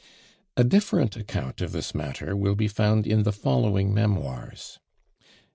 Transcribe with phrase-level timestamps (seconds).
[0.57, 4.79] A different account of this matter will be found in the following memoirs.